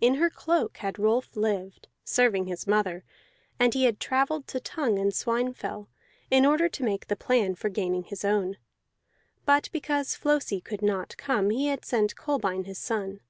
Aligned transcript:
In 0.00 0.14
her 0.14 0.30
cloak 0.30 0.78
had 0.78 0.98
Rolf 0.98 1.36
lived, 1.36 1.88
serving 2.02 2.46
his 2.46 2.66
mother, 2.66 3.04
and 3.60 3.74
he 3.74 3.84
had 3.84 4.00
travelled 4.00 4.48
to 4.48 4.60
Tongue 4.60 4.98
and 4.98 5.12
Swinefell 5.12 5.88
in 6.30 6.46
order 6.46 6.70
to 6.70 6.82
make 6.82 7.08
the 7.08 7.16
plan 7.16 7.54
for 7.54 7.68
gaining 7.68 8.04
his 8.04 8.24
own; 8.24 8.56
but 9.44 9.68
because 9.70 10.14
Flosi 10.14 10.62
could 10.62 10.80
not 10.80 11.18
come 11.18 11.50
he 11.50 11.66
had 11.66 11.84
sent 11.84 12.16
Kolbein 12.16 12.64
his 12.64 12.78
son. 12.78 13.20